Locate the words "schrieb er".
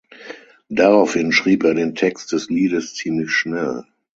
1.31-1.75